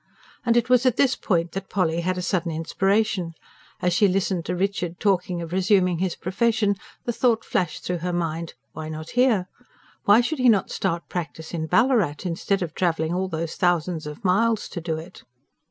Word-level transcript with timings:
And 0.43 0.57
it 0.57 0.67
was 0.67 0.87
at 0.87 0.97
this 0.97 1.15
point 1.15 1.51
that 1.51 1.69
Polly 1.69 2.01
had 2.01 2.17
a 2.17 2.23
sudden 2.23 2.49
inspiration. 2.51 3.33
As 3.83 3.93
she 3.93 4.07
listened 4.07 4.45
to 4.45 4.55
Richard 4.55 4.99
talking 4.99 5.43
of 5.43 5.51
resuming 5.51 5.99
his 5.99 6.15
profession, 6.15 6.75
the 7.05 7.13
thought 7.13 7.45
flashed 7.45 7.83
through 7.83 7.99
her 7.99 8.11
mind: 8.11 8.55
why 8.73 8.89
not 8.89 9.11
here? 9.11 9.47
Why 10.05 10.19
should 10.21 10.39
he 10.39 10.49
not 10.49 10.71
start 10.71 11.07
practice 11.07 11.53
in 11.53 11.67
Ballarat, 11.67 12.15
instead 12.25 12.63
of 12.63 12.73
travelling 12.73 13.13
all 13.13 13.27
those 13.27 13.53
thousands 13.57 14.07
of 14.07 14.25
miles 14.25 14.67
to 14.69 14.81
do 14.81 14.97
it? 14.97 15.21